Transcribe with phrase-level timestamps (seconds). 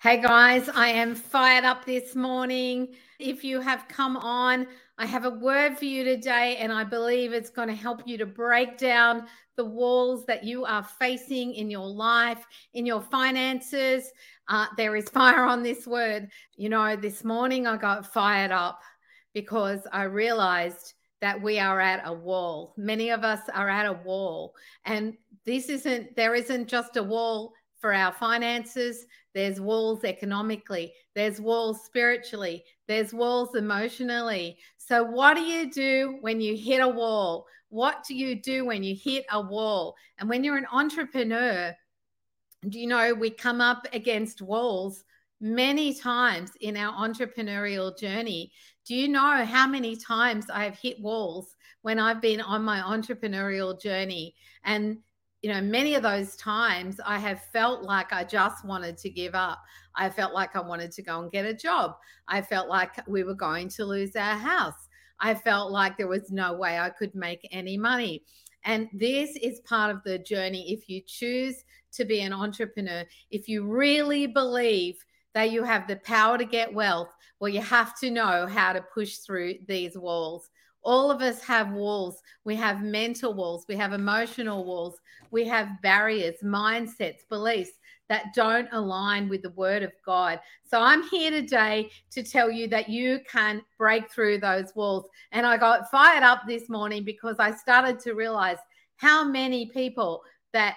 [0.00, 2.94] Hey guys, I am fired up this morning.
[3.18, 7.32] If you have come on, I have a word for you today, and I believe
[7.32, 9.26] it's going to help you to break down
[9.56, 14.12] the walls that you are facing in your life, in your finances.
[14.46, 16.28] Uh, there is fire on this word.
[16.54, 18.80] You know, this morning I got fired up
[19.34, 22.72] because I realized that we are at a wall.
[22.76, 24.54] Many of us are at a wall,
[24.84, 29.06] and this isn't, there isn't just a wall for our finances.
[29.38, 30.92] There's walls economically.
[31.14, 32.64] There's walls spiritually.
[32.88, 34.58] There's walls emotionally.
[34.78, 37.46] So, what do you do when you hit a wall?
[37.68, 39.94] What do you do when you hit a wall?
[40.18, 41.72] And when you're an entrepreneur,
[42.68, 45.04] do you know we come up against walls
[45.40, 48.50] many times in our entrepreneurial journey?
[48.86, 53.80] Do you know how many times I've hit walls when I've been on my entrepreneurial
[53.80, 54.34] journey?
[54.64, 54.98] And
[55.42, 59.34] you know, many of those times I have felt like I just wanted to give
[59.34, 59.62] up.
[59.94, 61.96] I felt like I wanted to go and get a job.
[62.26, 64.88] I felt like we were going to lose our house.
[65.20, 68.24] I felt like there was no way I could make any money.
[68.64, 70.72] And this is part of the journey.
[70.72, 74.96] If you choose to be an entrepreneur, if you really believe
[75.34, 78.84] that you have the power to get wealth, well, you have to know how to
[78.92, 80.50] push through these walls.
[80.82, 82.22] All of us have walls.
[82.44, 84.98] We have mental walls, we have emotional walls,
[85.30, 87.72] we have barriers, mindsets, beliefs
[88.08, 90.40] that don't align with the word of God.
[90.64, 95.08] So I'm here today to tell you that you can break through those walls.
[95.32, 98.56] And I got fired up this morning because I started to realize
[98.96, 100.22] how many people
[100.52, 100.76] that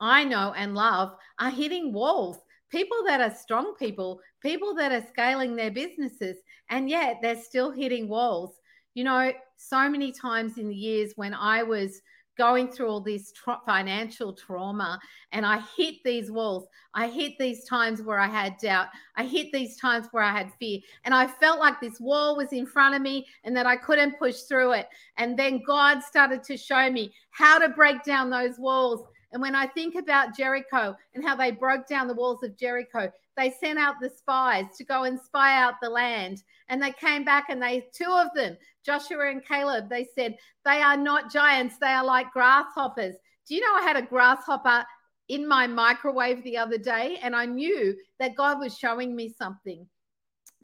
[0.00, 2.38] I know and love are hitting walls.
[2.70, 6.38] People that are strong people, people that are scaling their businesses,
[6.70, 8.54] and yet they're still hitting walls.
[8.94, 12.02] You know, so many times in the years when I was
[12.38, 14.98] going through all this tra- financial trauma
[15.32, 16.66] and I hit these walls.
[16.94, 18.88] I hit these times where I had doubt.
[19.16, 20.80] I hit these times where I had fear.
[21.04, 24.18] And I felt like this wall was in front of me and that I couldn't
[24.18, 24.88] push through it.
[25.18, 29.02] And then God started to show me how to break down those walls.
[29.32, 33.10] And when I think about Jericho and how they broke down the walls of Jericho,
[33.36, 36.42] they sent out the spies to go and spy out the land.
[36.68, 40.82] And they came back and they, two of them, Joshua and Caleb, they said, they
[40.82, 43.14] are not giants, they are like grasshoppers.
[43.48, 44.84] Do you know I had a grasshopper
[45.28, 47.18] in my microwave the other day?
[47.22, 49.86] And I knew that God was showing me something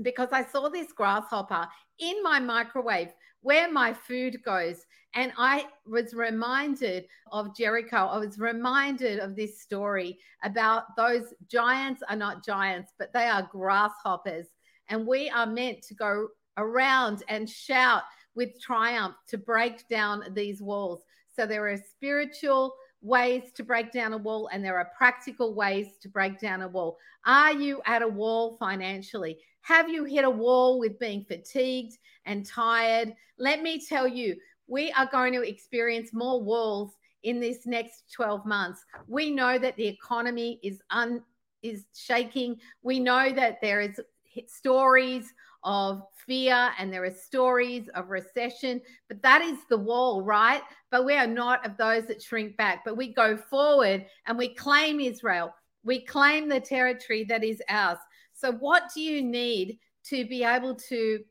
[0.02, 1.66] because I saw this grasshopper
[1.98, 3.08] in my microwave
[3.42, 4.84] where my food goes.
[5.14, 7.96] And I was reminded of Jericho.
[7.96, 13.48] I was reminded of this story about those giants are not giants, but they are
[13.50, 14.46] grasshoppers.
[14.88, 18.02] And we are meant to go around and shout
[18.34, 21.02] with triumph to break down these walls.
[21.34, 25.98] So there are spiritual ways to break down a wall and there are practical ways
[26.02, 26.98] to break down a wall.
[27.24, 29.38] Are you at a wall financially?
[29.62, 33.14] Have you hit a wall with being fatigued and tired?
[33.38, 34.36] Let me tell you,
[34.66, 36.92] we are going to experience more walls
[37.22, 38.84] in this next 12 months.
[39.06, 41.22] We know that the economy is un
[41.62, 42.60] is shaking.
[42.82, 44.00] We know that there is
[44.46, 45.32] stories
[45.64, 50.62] of fear and there are stories of recession, but that is the wall, right?
[50.90, 54.54] But we are not of those that shrink back, but we go forward and we
[54.54, 55.52] claim Israel.
[55.82, 57.98] We claim the territory that is ours.
[58.38, 61.24] So, what do you need to be able to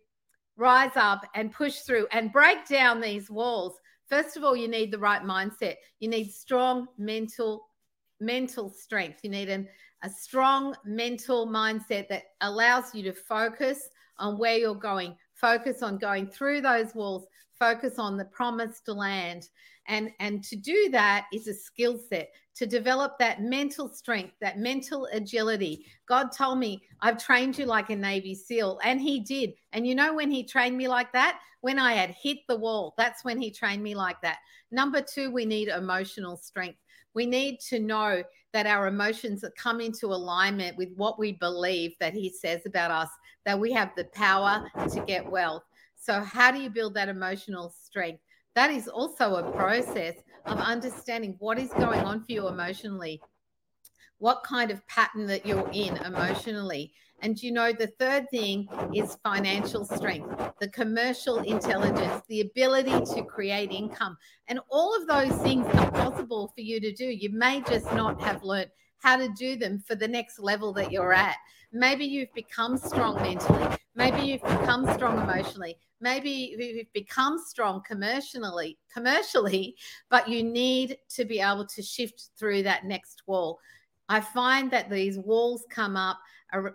[0.57, 3.79] rise up and push through and break down these walls?
[4.07, 5.75] First of all, you need the right mindset.
[6.01, 7.69] You need strong mental
[8.19, 9.19] mental strength.
[9.23, 9.69] You need an,
[10.03, 13.87] a strong mental mindset that allows you to focus
[14.19, 17.27] on where you're going, focus on going through those walls,
[17.57, 19.49] focus on the promised land.
[19.87, 24.57] And, and to do that is a skill set to develop that mental strength, that
[24.57, 25.85] mental agility.
[26.07, 29.53] God told me, I've trained you like a Navy SEAL, and He did.
[29.73, 31.39] And you know when He trained me like that?
[31.61, 32.95] When I had hit the wall.
[32.97, 34.39] That's when He trained me like that.
[34.71, 36.79] Number two, we need emotional strength.
[37.13, 38.23] We need to know
[38.53, 43.09] that our emotions come into alignment with what we believe that He says about us,
[43.47, 45.63] that we have the power to get wealth.
[45.95, 48.21] So, how do you build that emotional strength?
[48.55, 50.15] That is also a process
[50.45, 53.21] of understanding what is going on for you emotionally,
[54.17, 56.91] what kind of pattern that you're in emotionally.
[57.21, 60.29] And you know, the third thing is financial strength,
[60.59, 64.17] the commercial intelligence, the ability to create income.
[64.49, 67.05] And all of those things are possible for you to do.
[67.05, 70.91] You may just not have learned how to do them for the next level that
[70.91, 71.37] you're at.
[71.71, 73.77] Maybe you've become strong mentally.
[73.95, 75.77] Maybe you've become strong emotionally.
[75.99, 79.75] Maybe you've become strong commercially, commercially,
[80.09, 83.59] but you need to be able to shift through that next wall
[84.09, 86.19] I find that these walls come up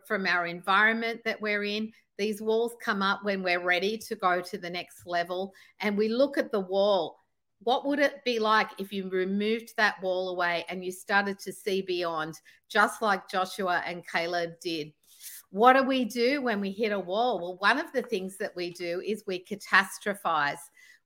[0.07, 1.93] from our environment that we're in.
[2.19, 5.55] These walls come up when we're ready to go to the next level.
[5.81, 7.19] And we look at the wall.
[7.65, 11.53] What would it be like if you removed that wall away and you started to
[11.53, 14.93] see beyond, just like Joshua and Caleb did?
[15.51, 17.39] What do we do when we hit a wall?
[17.39, 20.59] Well, one of the things that we do is we catastrophize.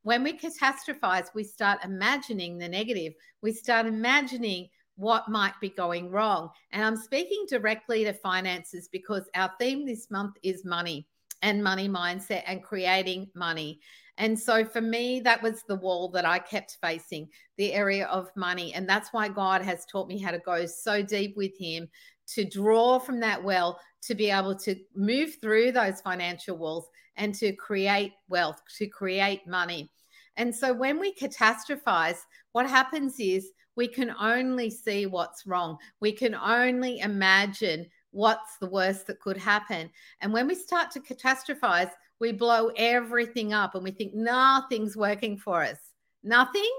[0.03, 3.12] When we catastrophize, we start imagining the negative.
[3.43, 6.50] We start imagining what might be going wrong.
[6.70, 11.06] And I'm speaking directly to finances because our theme this month is money
[11.43, 13.81] and money mindset and creating money.
[14.19, 17.29] And so for me, that was the wall that I kept facing,
[17.59, 18.73] the area of money.
[18.73, 21.89] And that's why God has taught me how to go so deep with Him
[22.29, 27.35] to draw from that well to be able to move through those financial walls and
[27.35, 29.91] to create wealth, to create money.
[30.37, 32.19] And so when we catastrophize,
[32.53, 35.77] what happens is we can only see what's wrong.
[36.01, 39.91] We can only imagine what's the worst that could happen.
[40.21, 41.91] And when we start to catastrophize,
[42.21, 45.79] we blow everything up and we think nothing's working for us.
[46.23, 46.71] Nothing?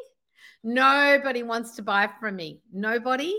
[0.63, 2.61] Nobody wants to buy from me.
[2.73, 3.37] Nobody.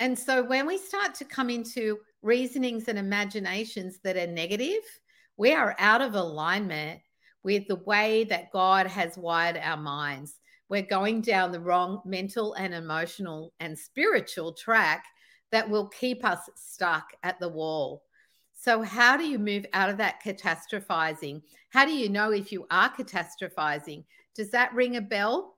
[0.00, 4.82] And so when we start to come into reasonings and imaginations that are negative,
[5.36, 7.00] we are out of alignment
[7.42, 10.38] with the way that God has wired our minds
[10.68, 15.04] we're going down the wrong mental and emotional and spiritual track
[15.50, 18.02] that will keep us stuck at the wall.
[18.60, 21.42] So, how do you move out of that catastrophizing?
[21.70, 24.02] How do you know if you are catastrophizing?
[24.34, 25.54] Does that ring a bell?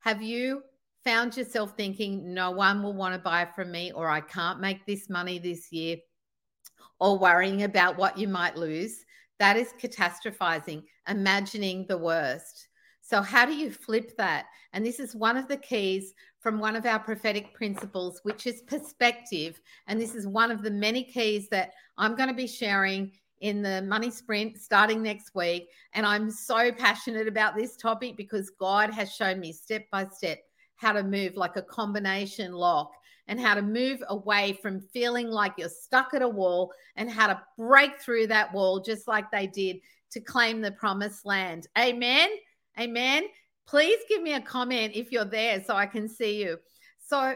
[0.00, 0.64] Have you
[1.04, 4.84] found yourself thinking, no one will want to buy from me, or I can't make
[4.84, 5.98] this money this year,
[6.98, 9.04] or worrying about what you might lose?
[9.38, 12.66] That is catastrophizing, imagining the worst.
[13.02, 14.46] So, how do you flip that?
[14.72, 16.12] And this is one of the keys
[16.42, 19.60] from one of our prophetic principles, which is perspective.
[19.86, 23.62] And this is one of the many keys that I'm going to be sharing in
[23.62, 25.68] the money sprint starting next week.
[25.94, 30.38] And I'm so passionate about this topic because God has shown me step by step
[30.76, 32.92] how to move like a combination lock
[33.28, 37.28] and how to move away from feeling like you're stuck at a wall and how
[37.28, 39.76] to break through that wall just like they did
[40.10, 41.68] to claim the promised land.
[41.78, 42.30] Amen.
[42.80, 43.24] Amen.
[43.66, 46.58] Please give me a comment if you're there so I can see you.
[47.06, 47.34] So,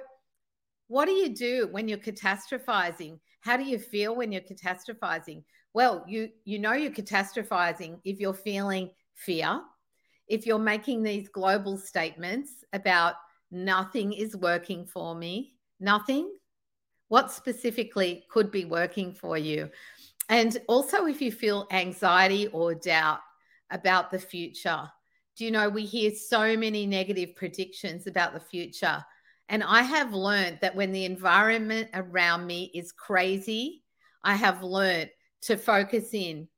[0.89, 3.19] what do you do when you're catastrophizing?
[3.41, 5.43] How do you feel when you're catastrophizing?
[5.73, 9.61] Well, you you know you're catastrophizing if you're feeling fear,
[10.29, 13.15] if you're making these global statements about
[13.51, 16.33] nothing is working for me, nothing.
[17.09, 19.71] What specifically could be working for you?
[20.29, 23.21] And also if you feel anxiety or doubt
[23.71, 24.91] about the future
[25.37, 29.05] do you know we hear so many negative predictions about the future.
[29.49, 33.85] And i have learned that when the environment around me is crazy
[34.25, 35.11] i have learned
[35.43, 36.49] to focus in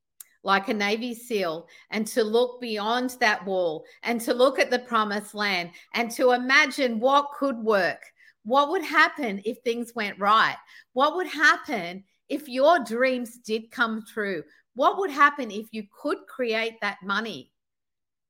[0.42, 4.78] like a navy seal and to look beyond that wall and to look at the
[4.78, 8.00] promised land and to imagine what could work.
[8.44, 10.56] What would happen if things went right?
[10.92, 14.42] What would happen if your dreams did come true?
[14.74, 17.52] What would happen if you could create that money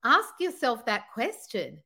[0.04, 1.78] ask yourself that question.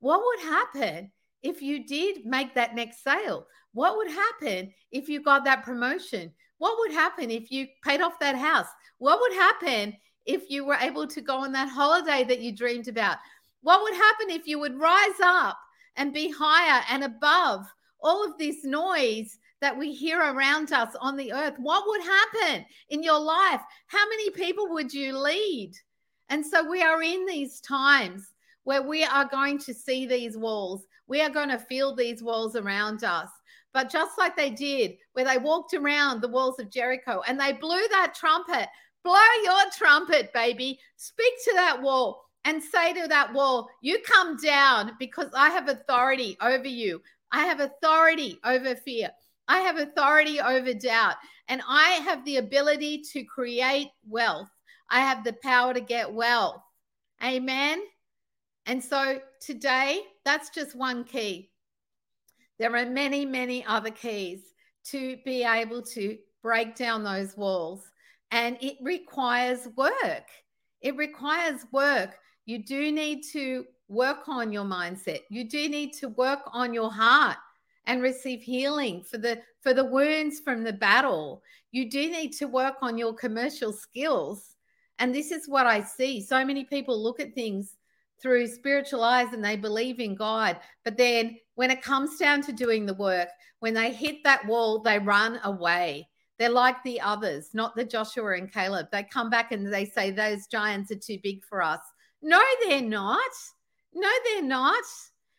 [0.00, 1.10] What would happen
[1.42, 3.46] if you did make that next sale?
[3.72, 6.32] What would happen if you got that promotion?
[6.58, 8.68] What would happen if you paid off that house?
[8.98, 12.88] What would happen if you were able to go on that holiday that you dreamed
[12.88, 13.18] about?
[13.62, 15.58] What would happen if you would rise up
[15.96, 17.66] and be higher and above
[18.00, 21.54] all of this noise that we hear around us on the earth?
[21.58, 23.60] What would happen in your life?
[23.88, 25.72] How many people would you lead?
[26.28, 28.32] And so we are in these times
[28.64, 30.86] where we are going to see these walls.
[31.06, 33.28] We are going to feel these walls around us.
[33.72, 37.52] But just like they did, where they walked around the walls of Jericho and they
[37.52, 38.68] blew that trumpet,
[39.04, 40.80] blow your trumpet, baby.
[40.96, 45.68] Speak to that wall and say to that wall, You come down because I have
[45.68, 47.02] authority over you.
[47.32, 49.10] I have authority over fear.
[49.46, 51.16] I have authority over doubt.
[51.48, 54.48] And I have the ability to create wealth.
[54.90, 56.62] I have the power to get wealth.
[57.22, 57.82] Amen.
[58.66, 61.50] And so today, that's just one key.
[62.58, 64.40] There are many, many other keys
[64.90, 67.84] to be able to break down those walls.
[68.30, 70.28] And it requires work.
[70.80, 72.16] It requires work.
[72.44, 75.20] You do need to work on your mindset.
[75.30, 77.36] You do need to work on your heart
[77.86, 81.42] and receive healing for the for the wounds from the battle.
[81.70, 84.55] You do need to work on your commercial skills
[84.98, 86.20] and this is what I see.
[86.20, 87.76] So many people look at things
[88.20, 90.58] through spiritual eyes and they believe in God.
[90.84, 93.28] But then when it comes down to doing the work,
[93.60, 96.08] when they hit that wall, they run away.
[96.38, 98.88] They're like the others, not the Joshua and Caleb.
[98.92, 101.80] They come back and they say, Those giants are too big for us.
[102.22, 103.30] No, they're not.
[103.94, 104.84] No, they're not.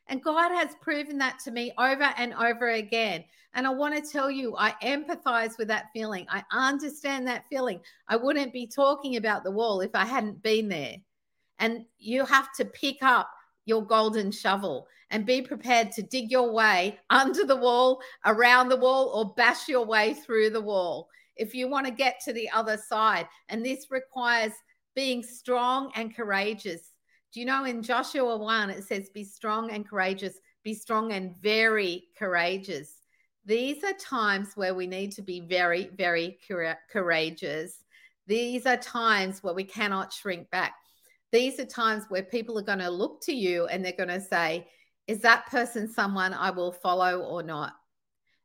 [0.08, 3.26] And God has proven that to me over and over again.
[3.58, 6.28] And I want to tell you, I empathize with that feeling.
[6.30, 7.80] I understand that feeling.
[8.08, 10.98] I wouldn't be talking about the wall if I hadn't been there.
[11.58, 13.28] And you have to pick up
[13.66, 18.78] your golden shovel and be prepared to dig your way under the wall, around the
[18.78, 22.48] wall, or bash your way through the wall if you want to get to the
[22.52, 23.28] other side.
[23.50, 24.54] And this requires
[24.96, 26.92] being strong and courageous.
[27.34, 31.36] Do you know in Joshua 1, it says, Be strong and courageous, be strong and
[31.38, 33.02] very courageous.
[33.48, 36.38] These are times where we need to be very, very
[36.92, 37.82] courageous.
[38.27, 40.74] These are times where we cannot shrink back.
[41.32, 44.20] These are times where people are going to look to you and they're going to
[44.20, 44.68] say,
[45.08, 47.72] Is that person someone I will follow or not?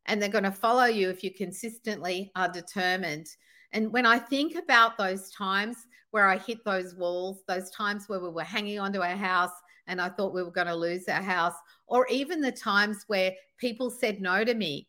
[0.07, 3.27] And they're going to follow you if you consistently are determined.
[3.73, 5.79] And when I think about those times,
[6.13, 9.51] where I hit those walls, those times where we were hanging onto our house
[9.89, 11.55] and I thought we were going to lose our house,
[11.89, 14.87] or even the times where people said no to me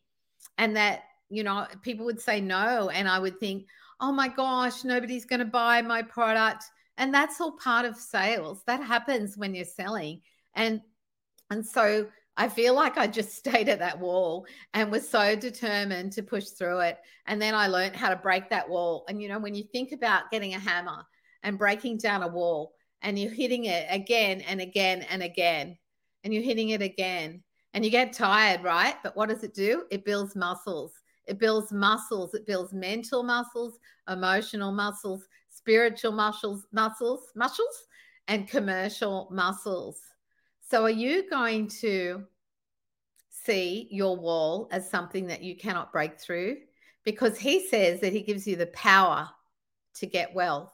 [0.58, 2.90] and that, you know, people would say no.
[2.90, 3.66] And I would think,
[4.00, 6.64] oh my gosh, nobody's going to buy my product.
[6.96, 8.62] And that's all part of sales.
[8.66, 10.20] That happens when you're selling.
[10.54, 10.80] And
[11.50, 12.06] and so
[12.36, 16.46] I feel like I just stayed at that wall and was so determined to push
[16.46, 16.98] through it.
[17.26, 19.04] And then I learned how to break that wall.
[19.08, 21.04] And you know, when you think about getting a hammer
[21.42, 25.76] and breaking down a wall and you're hitting it again and again and again
[26.24, 27.42] and you're hitting it again
[27.74, 28.94] and you get tired, right?
[29.02, 29.84] But what does it do?
[29.90, 30.92] It builds muscles.
[31.26, 32.32] It builds muscles.
[32.32, 33.78] It builds mental muscles,
[34.08, 37.86] emotional muscles, spiritual muscles, muscles, muscles,
[38.28, 40.00] and commercial muscles.
[40.60, 42.24] So, are you going to
[43.28, 46.58] see your wall as something that you cannot break through?
[47.04, 49.28] Because he says that he gives you the power
[49.96, 50.72] to get wealth.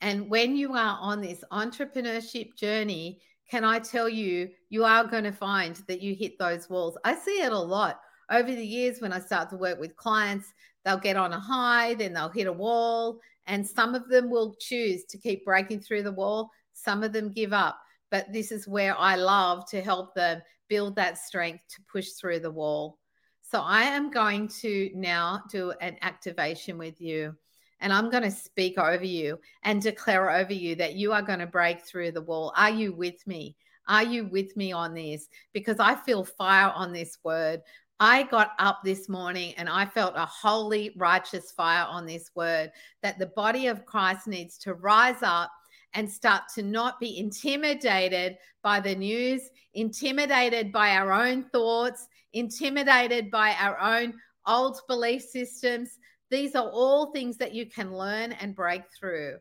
[0.00, 5.24] And when you are on this entrepreneurship journey, can I tell you, you are going
[5.24, 6.98] to find that you hit those walls.
[7.04, 8.00] I see it a lot
[8.30, 10.52] over the years when I start to work with clients.
[10.84, 14.54] They'll get on a high, then they'll hit a wall, and some of them will
[14.60, 16.50] choose to keep breaking through the wall.
[16.74, 17.78] Some of them give up.
[18.10, 22.40] But this is where I love to help them build that strength to push through
[22.40, 22.98] the wall.
[23.42, 27.34] So I am going to now do an activation with you
[27.80, 31.38] and I'm going to speak over you and declare over you that you are going
[31.38, 32.52] to break through the wall.
[32.56, 33.56] Are you with me?
[33.86, 35.28] Are you with me on this?
[35.52, 37.62] Because I feel fire on this word.
[38.00, 42.70] I got up this morning and I felt a holy, righteous fire on this word
[43.02, 45.50] that the body of Christ needs to rise up
[45.94, 49.42] and start to not be intimidated by the news,
[49.74, 54.14] intimidated by our own thoughts, intimidated by our own
[54.46, 55.98] old belief systems,
[56.30, 59.38] these are all things that you can learn and break through.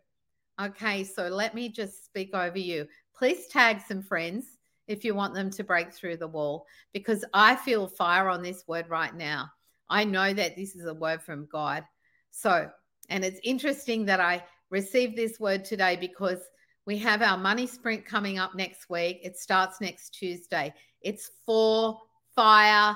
[0.60, 2.88] Okay, so let me just speak over you.
[3.16, 7.56] Please tag some friends if you want them to break through the wall because I
[7.56, 9.50] feel fire on this word right now.
[9.90, 11.84] I know that this is a word from God.
[12.32, 12.70] So,
[13.10, 16.40] and it's interesting that I received this word today because
[16.86, 19.20] we have our money sprint coming up next week.
[19.24, 20.74] It starts next Tuesday.
[21.02, 22.00] It's four
[22.36, 22.96] fire,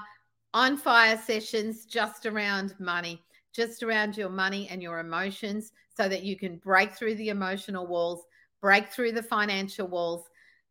[0.54, 3.22] on fire sessions just around money
[3.54, 7.88] just around your money and your emotions so that you can break through the emotional
[7.88, 8.24] walls,
[8.62, 10.24] break through the financial walls,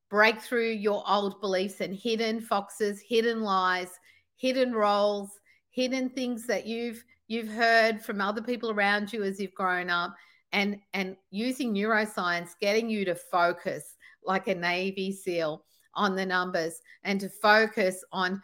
[0.08, 3.90] break through your old beliefs and hidden foxes, hidden lies,
[4.36, 9.54] hidden roles, hidden things that you've you've heard from other people around you as you've
[9.54, 10.16] grown up
[10.52, 16.80] and and using neuroscience getting you to focus like a navy seal on the numbers
[17.04, 18.42] and to focus on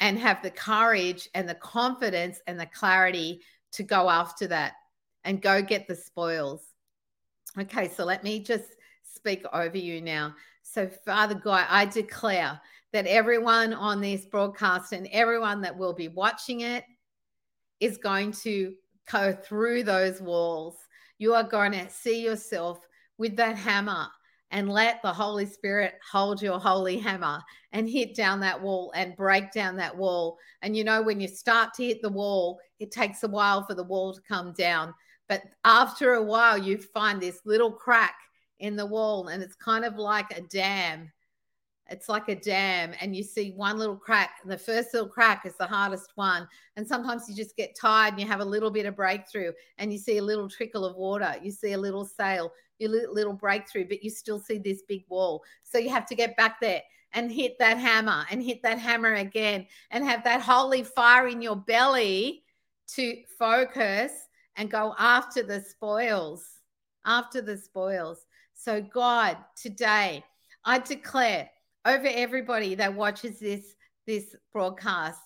[0.00, 3.40] and have the courage and the confidence and the clarity
[3.74, 4.74] to go after that
[5.24, 6.62] and go get the spoils.
[7.58, 10.34] Okay, so let me just speak over you now.
[10.62, 12.60] So, Father God, I declare
[12.92, 16.84] that everyone on this broadcast and everyone that will be watching it
[17.80, 18.74] is going to
[19.10, 20.76] go through those walls.
[21.18, 22.80] You are going to see yourself
[23.18, 24.08] with that hammer
[24.54, 27.42] and let the Holy Spirit hold your holy hammer
[27.72, 30.38] and hit down that wall and break down that wall.
[30.62, 33.74] And you know, when you start to hit the wall, it takes a while for
[33.74, 34.94] the wall to come down.
[35.28, 38.14] But after a while, you find this little crack
[38.60, 41.10] in the wall, and it's kind of like a dam
[41.90, 45.54] it's like a dam and you see one little crack the first little crack is
[45.56, 48.86] the hardest one and sometimes you just get tired and you have a little bit
[48.86, 52.50] of breakthrough and you see a little trickle of water you see a little sail
[52.78, 55.42] your little breakthrough but you still see this big wall.
[55.62, 59.14] So you have to get back there and hit that hammer and hit that hammer
[59.14, 62.44] again and have that holy fire in your belly
[62.88, 64.12] to focus
[64.56, 66.44] and go after the spoils
[67.06, 68.26] after the spoils.
[68.54, 70.24] So god today
[70.64, 71.50] i declare
[71.86, 73.74] over everybody that watches this
[74.06, 75.20] this broadcast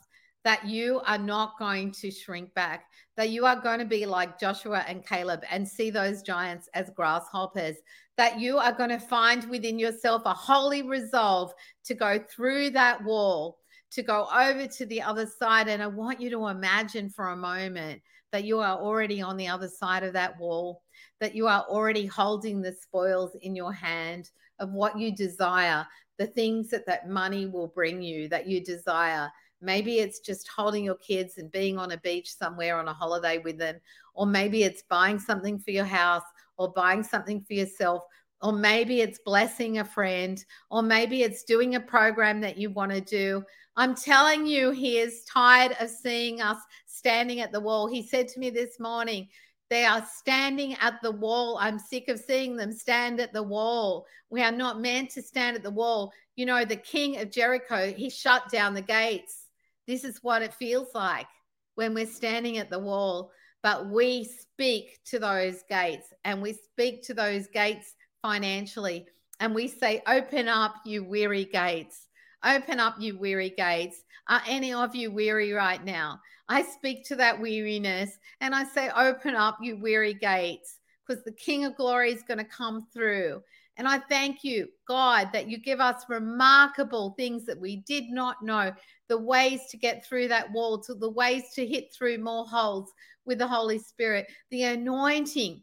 [0.44, 2.84] that you are not going to shrink back
[3.16, 6.90] that you are going to be like Joshua and Caleb and see those giants as
[6.90, 7.76] grasshoppers
[8.16, 11.52] that you are going to find within yourself a holy resolve
[11.84, 13.58] to go through that wall
[13.90, 15.66] to go over to the other side.
[15.68, 19.48] And I want you to imagine for a moment that you are already on the
[19.48, 20.82] other side of that wall
[21.20, 25.86] that you are already holding the spoils in your hand of what you desire
[26.18, 29.30] the things that that money will bring you that you desire.
[29.60, 33.38] Maybe it's just holding your kids and being on a beach somewhere on a holiday
[33.38, 33.76] with them,
[34.14, 36.22] or maybe it's buying something for your house
[36.58, 38.02] or buying something for yourself,
[38.42, 42.92] or maybe it's blessing a friend, or maybe it's doing a program that you want
[42.92, 43.42] to do.
[43.76, 47.86] I'm telling you, he is tired of seeing us standing at the wall.
[47.86, 49.28] He said to me this morning,
[49.70, 51.58] they are standing at the wall.
[51.60, 54.06] I'm sick of seeing them stand at the wall.
[54.30, 56.12] We are not meant to stand at the wall.
[56.36, 59.46] You know, the king of Jericho, he shut down the gates.
[59.86, 61.26] This is what it feels like
[61.74, 63.30] when we're standing at the wall.
[63.62, 69.06] But we speak to those gates and we speak to those gates financially.
[69.40, 72.07] And we say, Open up, you weary gates.
[72.44, 74.02] Open up, you weary gates.
[74.28, 76.20] Are any of you weary right now?
[76.48, 81.32] I speak to that weariness and I say, Open up, you weary gates, because the
[81.32, 83.42] King of Glory is going to come through.
[83.76, 88.42] And I thank you, God, that you give us remarkable things that we did not
[88.42, 88.72] know
[89.08, 92.90] the ways to get through that wall, to the ways to hit through more holes
[93.24, 95.62] with the Holy Spirit, the anointing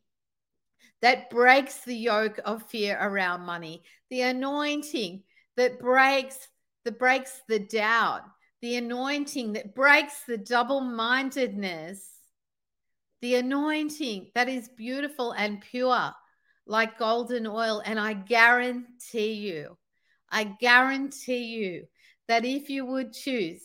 [1.02, 5.22] that breaks the yoke of fear around money, the anointing
[5.58, 6.48] that breaks
[6.86, 8.22] that breaks the doubt
[8.66, 12.10] the anointing that breaks the double mindedness,
[13.22, 16.12] the anointing that is beautiful and pure,
[16.66, 17.84] like golden oil.
[17.86, 19.78] And I guarantee you,
[20.32, 21.86] I guarantee you
[22.28, 23.62] that if you would choose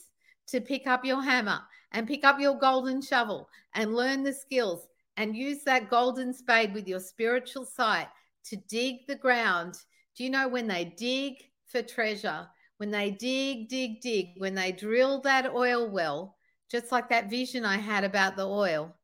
[0.48, 1.60] to pick up your hammer
[1.92, 6.74] and pick up your golden shovel and learn the skills and use that golden spade
[6.74, 8.08] with your spiritual sight
[8.44, 9.78] to dig the ground,
[10.14, 11.36] do you know when they dig
[11.68, 12.46] for treasure?
[12.80, 16.38] When they dig, dig, dig, when they drill that oil well,
[16.70, 18.96] just like that vision I had about the oil,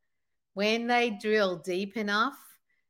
[0.55, 2.39] when they drill deep enough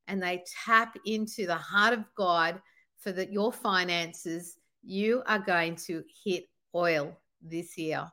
[0.07, 2.62] and they tap into the heart of God
[3.01, 8.07] for that your finances, you are going to hit oil this year.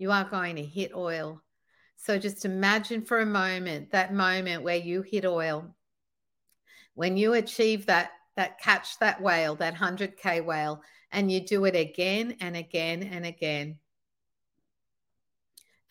[0.00, 1.40] You are going to hit oil.
[1.96, 5.76] So just imagine for a moment that moment where you hit oil.
[6.94, 11.74] When you achieve that that catch that whale, that 100k whale, and you do it
[11.74, 13.78] again and again and again.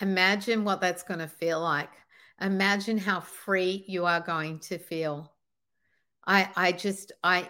[0.01, 1.91] Imagine what that's going to feel like.
[2.39, 5.33] Imagine how free you are going to feel.
[6.25, 7.49] I I just I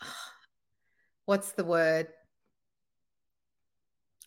[1.24, 2.08] what's the word?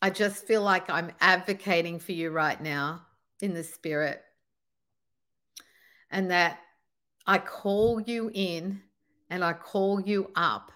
[0.02, 3.06] I just feel like I'm advocating for you right now
[3.41, 4.21] in the spirit.
[6.12, 6.60] And that
[7.26, 8.82] I call you in
[9.30, 10.71] and I call you up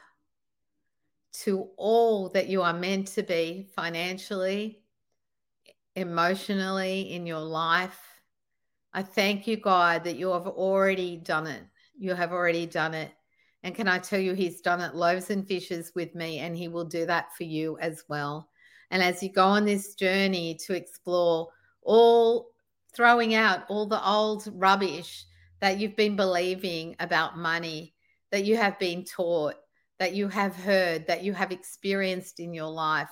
[1.32, 4.82] to all that you are meant to be financially,
[5.96, 8.00] emotionally, in your life.
[8.94, 11.64] I thank you, God, that you have already done it.
[11.98, 13.12] You have already done it.
[13.64, 16.68] And can I tell you, He's done it loaves and fishes with me, and He
[16.68, 18.50] will do that for you as well.
[18.92, 21.50] And as you go on this journey to explore
[21.82, 22.52] all,
[22.96, 25.26] throwing out all the old rubbish
[25.60, 27.94] that you've been believing about money,
[28.32, 29.56] that you have been taught,
[30.00, 33.10] that you have heard, that you have experienced in your life.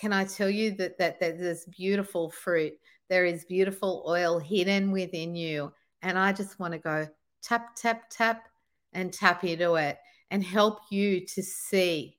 [0.00, 2.74] Can I tell you that, that, that there's beautiful fruit?
[3.08, 5.72] There is beautiful oil hidden within you.
[6.02, 7.08] And I just want to go
[7.42, 8.48] tap, tap, tap,
[8.92, 9.98] and tap into it
[10.30, 12.16] and help you to see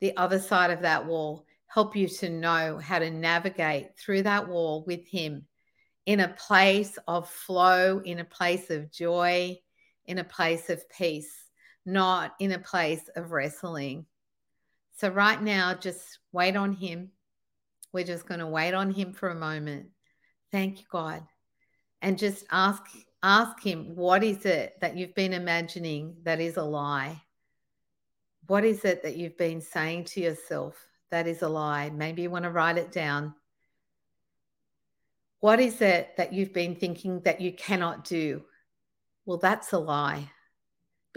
[0.00, 4.48] the other side of that wall, help you to know how to navigate through that
[4.48, 5.44] wall with Him
[6.06, 9.58] in a place of flow, in a place of joy,
[10.06, 11.47] in a place of peace
[11.84, 14.06] not in a place of wrestling.
[14.96, 17.10] So, right now, just wait on Him.
[17.92, 19.88] We're just going to wait on Him for a moment.
[20.50, 21.22] Thank you, God.
[22.02, 22.82] And just ask
[23.22, 27.20] ask him what is it that you've been imagining that is a lie
[28.46, 31.90] What is it that you've been saying to yourself that is a lie?
[31.90, 33.34] Maybe you want to write it down.
[35.40, 38.44] What is it that you've been thinking that you cannot do?
[39.26, 40.30] Well, that's a lie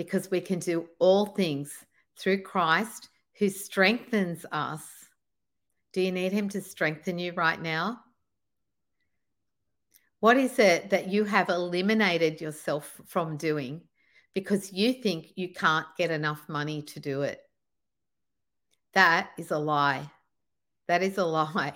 [0.01, 1.71] because we can do all things
[2.17, 4.81] through Christ who strengthens us.
[5.93, 7.99] Do you need him to strengthen you right now?
[10.19, 13.81] What is it that you have eliminated yourself from doing
[14.33, 17.39] because you think you can't get enough money to do it?
[18.93, 20.09] That is a lie.
[20.87, 21.75] That is a lie.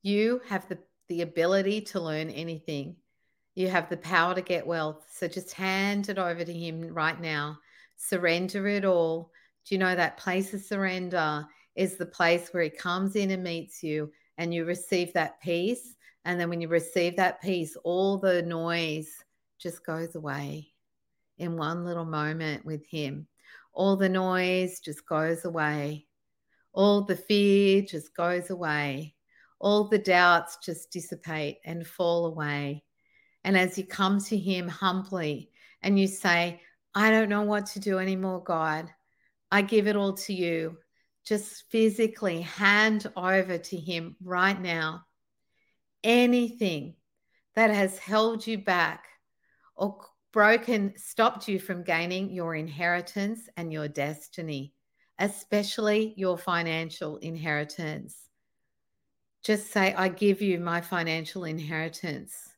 [0.00, 2.96] You have the, the ability to learn anything.
[3.56, 5.04] You have the power to get wealth.
[5.10, 7.58] So just hand it over to Him right now.
[7.96, 9.32] Surrender it all.
[9.64, 13.42] Do you know that place of surrender is the place where He comes in and
[13.42, 18.18] meets you and you receive that peace and then when you receive that peace, all
[18.18, 19.08] the noise
[19.58, 20.72] just goes away
[21.38, 23.28] in one little moment with Him.
[23.72, 26.08] All the noise just goes away.
[26.72, 29.14] All the fear just goes away.
[29.60, 32.82] All the doubts just dissipate and fall away.
[33.46, 36.60] And as you come to Him humbly and you say,
[36.94, 38.90] I don't know what to do anymore, God,
[39.52, 40.78] I give it all to you.
[41.24, 45.04] Just physically hand over to Him right now
[46.02, 46.94] anything
[47.54, 49.04] that has held you back
[49.76, 49.98] or
[50.32, 54.74] broken, stopped you from gaining your inheritance and your destiny,
[55.18, 58.16] especially your financial inheritance.
[59.44, 62.55] Just say, I give you my financial inheritance.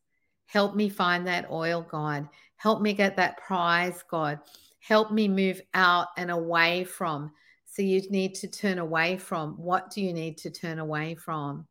[0.48, 2.28] Help me find that oil, God.
[2.56, 4.40] Help me get that prize, God.
[4.80, 7.30] Help me move out and away from.
[7.66, 9.52] So you need to turn away from.
[9.58, 11.66] What do you need to turn away from?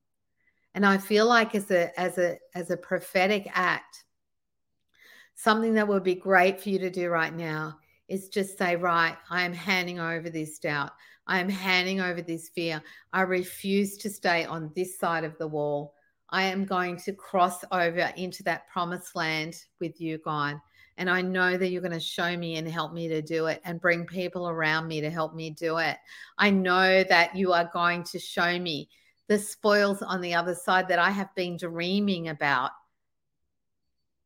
[0.75, 4.03] And I feel like as a as a as a prophetic act,
[5.33, 9.17] something that would be great for you to do right now is just say, right,
[9.31, 10.91] I am handing over this doubt.
[11.25, 12.81] I am handing over this fear.
[13.11, 15.95] I refuse to stay on this side of the wall.
[16.29, 20.59] I am going to cross over into that promised land with you, God.
[20.97, 23.61] And I know that you're going to show me and help me to do it
[23.63, 25.97] and bring people around me to help me do it.
[26.37, 28.89] I know that you are going to show me
[29.27, 32.71] the spoils on the other side that I have been dreaming about.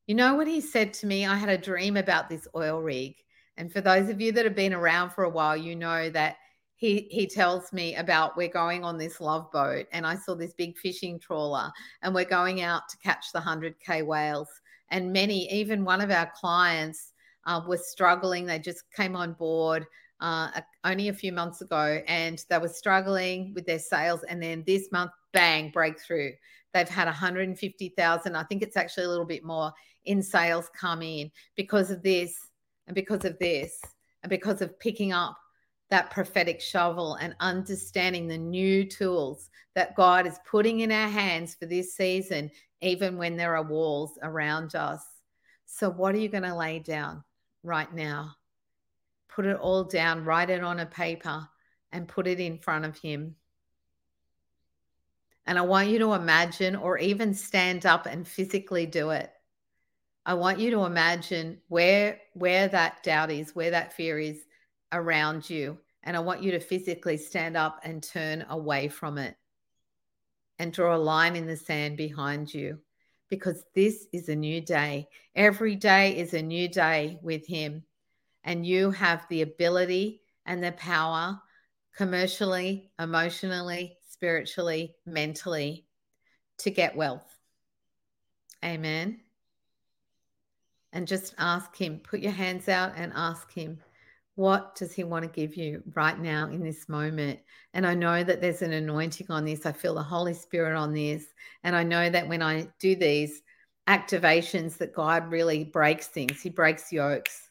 [0.08, 1.26] You know what he said to me?
[1.26, 3.16] I had a dream about this oil rig.
[3.58, 6.38] And for those of you that have been around for a while, you know that
[6.82, 10.54] he he tells me about we're going on this love boat and I saw this
[10.54, 14.50] big fishing trawler and we're going out to catch the 100k whales
[14.90, 17.14] and many even one of our clients
[17.46, 19.86] uh, was struggling they just came on board
[20.22, 20.50] uh,
[20.84, 24.24] only a few months ago and they were struggling with their sales.
[24.30, 26.32] And then this month, bang, breakthrough.
[26.74, 28.36] They've had 150,000.
[28.36, 29.74] I think it's actually a little bit more
[30.06, 32.36] in sales come in because of this
[32.88, 33.80] and because of this
[34.24, 35.38] and because of picking up
[35.92, 41.54] that prophetic shovel and understanding the new tools that God is putting in our hands
[41.54, 42.50] for this season,
[42.82, 45.06] even when there are walls around us.
[45.66, 47.24] So, what are you going to lay down
[47.64, 48.36] right now?
[49.32, 51.48] put it all down, write it on a paper,
[51.92, 53.36] and put it in front of him.
[55.46, 59.32] And I want you to imagine or even stand up and physically do it.
[60.26, 64.46] I want you to imagine where where that doubt is, where that fear is
[64.92, 65.78] around you.
[66.04, 69.36] And I want you to physically stand up and turn away from it
[70.58, 72.80] and draw a line in the sand behind you
[73.30, 75.08] because this is a new day.
[75.36, 77.84] Every day is a new day with Him
[78.44, 81.40] and you have the ability and the power
[81.96, 85.86] commercially, emotionally, spiritually, mentally
[86.60, 87.28] to get wealth.
[88.64, 89.20] Amen.
[90.94, 93.80] And just ask Him, put your hands out and ask Him,
[94.42, 97.40] what does He want to give you right now in this moment?
[97.76, 99.68] And I know that there's an anointing on this.
[99.68, 101.24] I feel the Holy Spirit on this.
[101.64, 103.44] And I know that when I do these
[103.88, 107.50] activations, that God really breaks things, He breaks yokes.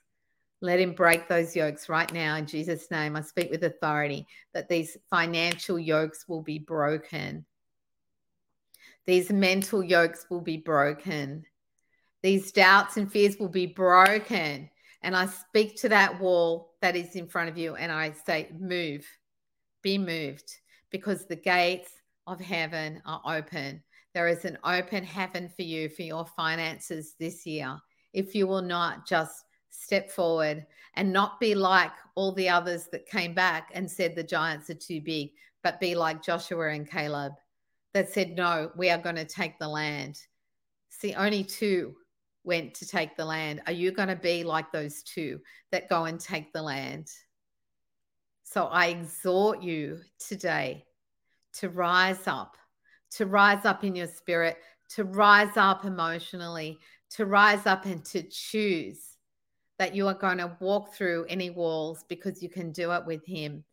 [0.61, 3.17] Let him break those yokes right now in Jesus' name.
[3.17, 7.47] I speak with authority that these financial yokes will be broken.
[9.07, 11.47] These mental yokes will be broken.
[12.23, 14.69] These doubts and fears will be broken.
[15.03, 18.49] And I speak to that wall that is in front of you and I say,
[18.59, 19.07] move,
[19.83, 20.51] be moved,
[20.91, 21.91] because the gates
[22.27, 23.83] of heaven are open.
[24.15, 27.79] There is an open heaven for you for your finances this year.
[28.13, 33.07] If you will not just step forward and not be like all the others that
[33.07, 35.31] came back and said the giants are too big,
[35.63, 37.33] but be like Joshua and Caleb
[37.95, 40.19] that said, no, we are going to take the land.
[40.89, 41.95] See, only two
[42.45, 43.63] went to take the land.
[43.67, 45.41] Are you going to be like those two
[45.73, 47.09] that go and take the land?
[48.45, 50.85] So I exhort you today
[51.55, 52.57] to rise up,
[53.13, 54.59] to rise up in your spirit,
[54.91, 56.79] to rise up emotionally,
[57.11, 59.17] to rise up and to choose
[59.79, 63.25] that you are going to walk through any walls because you can do it with
[63.25, 63.65] Him.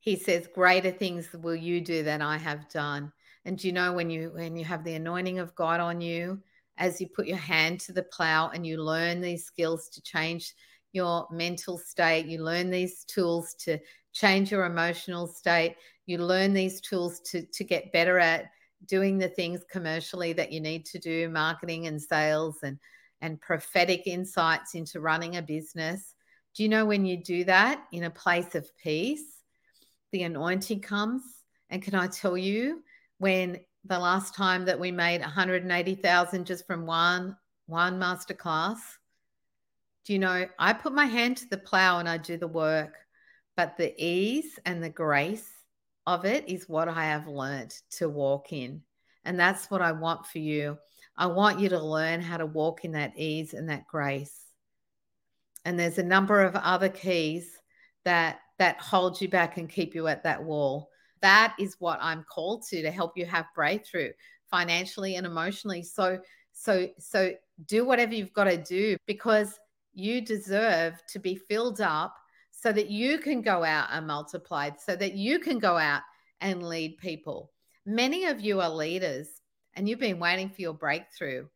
[0.00, 3.12] He says, Greater things will you do than I have done.
[3.44, 6.40] And do you know when you when you have the anointing of God on you,
[6.78, 10.54] as you put your hand to the plow and you learn these skills to change
[10.92, 13.78] your mental state, you learn these tools to
[14.12, 18.50] change your emotional state, you learn these tools to to get better at
[18.86, 22.78] doing the things commercially that you need to do, marketing and sales and
[23.20, 26.14] and prophetic insights into running a business.
[26.54, 29.40] Do you know when you do that in a place of peace,
[30.12, 31.22] the anointing comes?
[31.70, 32.82] And can I tell you,
[33.18, 38.78] when the last time that we made 180,000 just from one one masterclass,
[40.04, 42.94] do you know, I put my hand to the plow and I do the work,
[43.56, 45.50] but the ease and the grace
[46.06, 48.82] of it is what I have learned to walk in.
[49.24, 50.78] And that's what I want for you.
[51.16, 54.44] I want you to learn how to walk in that ease and that grace.
[55.64, 57.50] And there's a number of other keys
[58.04, 60.90] that that hold you back and keep you at that wall.
[61.26, 64.12] That is what I'm called to to help you have breakthrough
[64.48, 65.82] financially and emotionally.
[65.82, 66.20] So
[66.52, 67.32] so so
[67.66, 69.58] do whatever you've got to do because
[69.92, 72.14] you deserve to be filled up
[72.52, 76.02] so that you can go out and multiply, so that you can go out
[76.40, 77.50] and lead people.
[77.84, 79.26] Many of you are leaders
[79.74, 81.48] and you've been waiting for your breakthrough.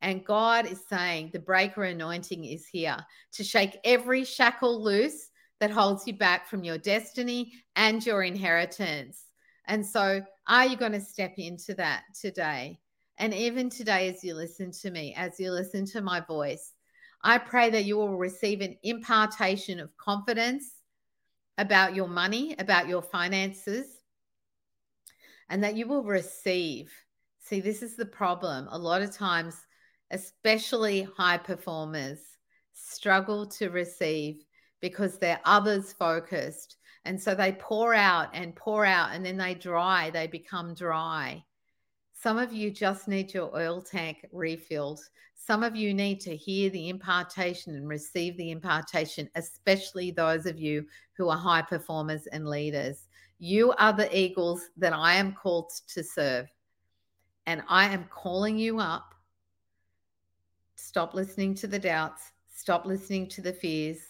[0.00, 2.96] And God is saying the breaker anointing is here
[3.32, 5.28] to shake every shackle loose
[5.60, 9.24] that holds you back from your destiny and your inheritance.
[9.66, 12.78] And so, are you going to step into that today?
[13.18, 16.72] And even today, as you listen to me, as you listen to my voice,
[17.22, 20.72] I pray that you will receive an impartation of confidence
[21.58, 23.86] about your money, about your finances,
[25.50, 26.92] and that you will receive
[27.48, 28.68] See, this is the problem.
[28.70, 29.56] A lot of times,
[30.10, 32.18] especially high performers,
[32.74, 34.44] struggle to receive
[34.80, 36.76] because they're others focused.
[37.04, 41.44] And so they pour out and pour out and then they dry, they become dry.
[42.12, 45.00] Some of you just need your oil tank refilled.
[45.36, 50.58] Some of you need to hear the impartation and receive the impartation, especially those of
[50.58, 50.84] you
[51.16, 53.06] who are high performers and leaders.
[53.38, 56.48] You are the eagles that I am called to serve.
[57.46, 59.14] And I am calling you up.
[60.74, 62.32] Stop listening to the doubts.
[62.52, 64.00] Stop listening to the fears.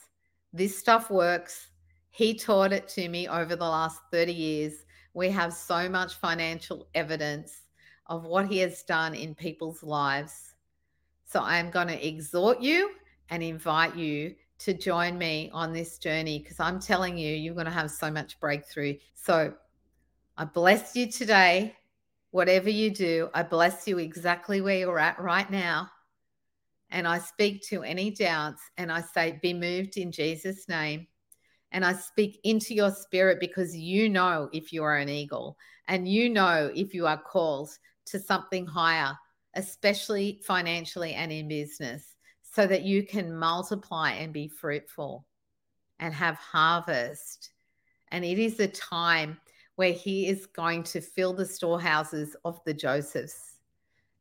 [0.52, 1.68] This stuff works.
[2.10, 4.84] He taught it to me over the last 30 years.
[5.14, 7.62] We have so much financial evidence
[8.06, 10.54] of what he has done in people's lives.
[11.26, 12.90] So I am going to exhort you
[13.30, 17.66] and invite you to join me on this journey because I'm telling you, you're going
[17.66, 18.96] to have so much breakthrough.
[19.14, 19.52] So
[20.36, 21.76] I bless you today
[22.30, 25.90] whatever you do, I bless you exactly where you're at right now.
[26.90, 31.06] And I speak to any doubts and I say, be moved in Jesus' name.
[31.70, 36.08] And I speak into your spirit because you know if you are an eagle and
[36.08, 37.70] you know if you are called
[38.06, 39.14] to something higher,
[39.54, 45.26] especially financially and in business, so that you can multiply and be fruitful
[46.00, 47.50] and have harvest.
[48.10, 49.38] And it is a time
[49.76, 53.57] where he is going to fill the storehouses of the Josephs.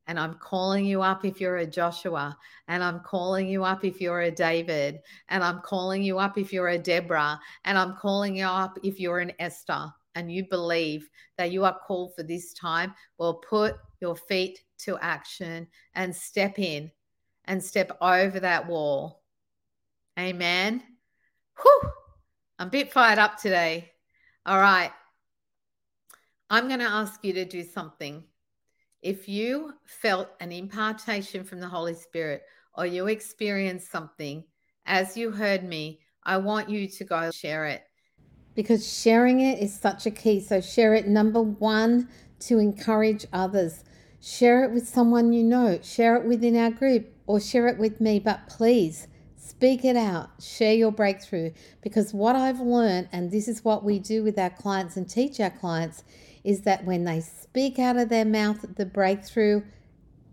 [0.08, 4.00] And I'm calling you up if you're a Joshua, and I'm calling you up if
[4.00, 8.38] you're a David, and I'm calling you up if you're a Deborah, and I'm calling
[8.38, 12.54] you up if you're an Esther, and you believe that you are called for this
[12.54, 12.94] time.
[13.18, 16.90] Well, put your feet to action and step in
[17.46, 19.24] and step over that wall.
[20.18, 20.84] Amen.
[21.62, 21.82] Whew.
[22.60, 23.92] I'm a bit fired up today.
[24.46, 24.92] All right.
[26.50, 28.24] I'm going to ask you to do something.
[29.08, 32.42] If you felt an impartation from the Holy Spirit
[32.74, 34.44] or you experienced something
[34.86, 37.84] as you heard me, I want you to go share it.
[38.54, 40.42] Because sharing it is such a key.
[40.42, 43.86] So, share it number one to encourage others.
[44.20, 48.02] Share it with someone you know, share it within our group, or share it with
[48.02, 48.20] me.
[48.20, 51.52] But please speak it out, share your breakthrough.
[51.82, 55.40] Because what I've learned, and this is what we do with our clients and teach
[55.40, 56.04] our clients,
[56.44, 59.64] is that when they speak out of their mouth the breakthrough,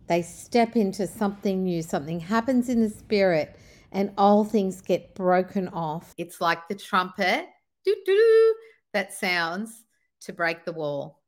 [0.06, 3.58] they step into something new, something happens in the spirit,
[3.92, 6.14] and all things get broken off.
[6.18, 7.46] It's like the trumpet
[8.92, 9.84] that sounds
[10.22, 11.22] to break the wall.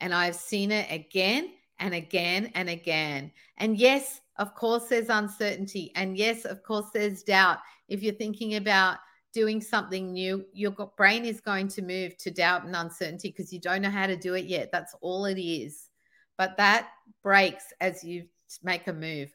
[0.00, 3.32] And I've seen it again and again and again.
[3.56, 5.92] And yes, of course, there's uncertainty.
[5.94, 7.58] And yes, of course, there's doubt.
[7.88, 8.98] If you're thinking about
[9.32, 13.60] doing something new, your brain is going to move to doubt and uncertainty because you
[13.60, 14.70] don't know how to do it yet.
[14.72, 15.88] That's all it is.
[16.36, 16.88] But that
[17.22, 18.26] breaks as you
[18.62, 19.32] make a move.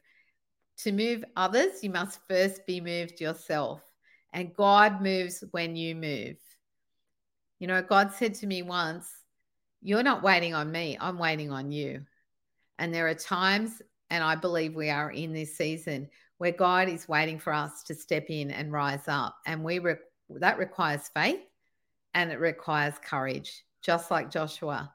[0.78, 3.80] To move others, you must first be moved yourself.
[4.32, 6.36] And God moves when you move.
[7.60, 9.08] You know, God said to me once,
[9.80, 12.04] You're not waiting on me, I'm waiting on you.
[12.78, 13.80] And there are times,
[14.10, 17.94] and I believe we are in this season, where God is waiting for us to
[17.94, 19.36] step in and rise up.
[19.46, 19.96] And we re-
[20.30, 21.40] that requires faith
[22.14, 24.92] and it requires courage, just like Joshua.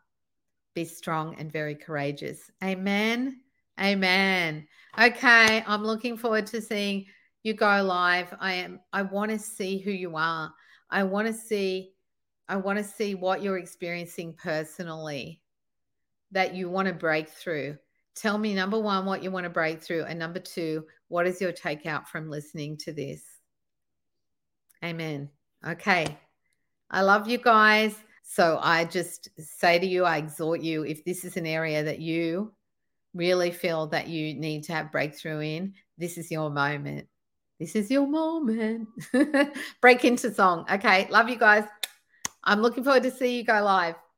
[0.75, 2.51] Be strong and very courageous.
[2.63, 3.41] Amen.
[3.79, 4.67] Amen.
[4.99, 7.05] Okay, I'm looking forward to seeing
[7.43, 8.33] you go live.
[8.39, 10.53] I am I want to see who you are.
[10.89, 11.93] I want to see
[12.47, 15.41] I want to see what you're experiencing personally
[16.31, 17.77] that you want to break through.
[18.19, 21.39] Tell me number 1 what you want to break through and number 2 what is
[21.39, 23.23] your takeout from listening to this?
[24.83, 25.29] Amen.
[25.65, 26.17] Okay.
[26.91, 27.95] I love you guys.
[28.23, 31.99] So I just say to you, I exhort you, if this is an area that
[31.99, 32.53] you
[33.13, 37.07] really feel that you need to have breakthrough in, this is your moment.
[37.59, 38.87] This is your moment.
[39.81, 40.65] Break into song.
[40.71, 41.07] Okay.
[41.09, 41.63] Love you guys.
[42.43, 43.95] I'm looking forward to see you go live.